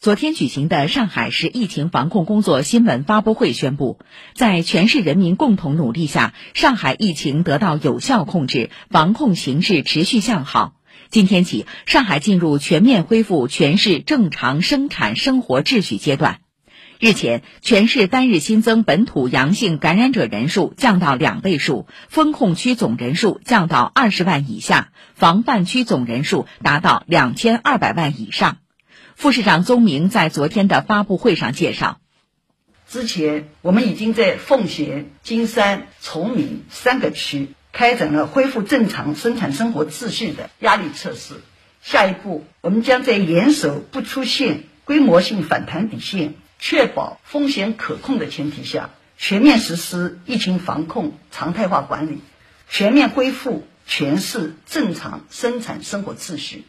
[0.00, 3.98] 昨天举行的上海市疫情防控工作新闻发布会宣布，
[4.32, 10.74] 在全市人民共同努力下，上海疫情得到有效控制，防控形势持续向好。
[11.10, 16.38] 今天起，上海进入全面恢复全市正常生产生活秩序阶段。
[17.00, 28.58] 日前，全市单日新增本土阳性感染者人数降到两位数，封控区总人数降到二十万以下，防范区总人数达到两千二百万以上。
[29.14, 31.98] 副市长宗明在昨天的发布会上介绍，
[32.88, 41.40] 之前我们已经在奉贤、金山、崇明三个区开展了恢复正常生产生活秩序的压力测试。
[41.82, 52.18] 下一步，我们将在严守不出现规模性反弹底线、确保风险可控的前提下，全面实施疫情防控常态化管理，
[52.68, 56.64] 全面恢复全市正常生产生活秩序。